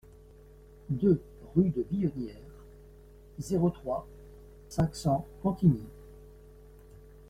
[0.89, 1.21] deux
[1.53, 2.35] rue de Billonnière,
[3.37, 4.07] zéro trois,
[4.67, 5.85] cinq cents Contigny